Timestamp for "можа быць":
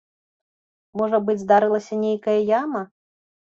1.01-1.37